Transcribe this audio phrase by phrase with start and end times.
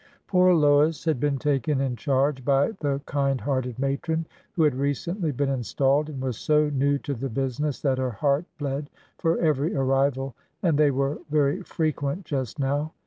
[0.25, 5.31] Poor Lois had been taken in charge by the kind hearted matron, who had recently
[5.31, 9.75] been installed and was so new to the business that her heart bled for every
[9.75, 10.33] ar rival,
[10.63, 12.91] and they were very frequent just now.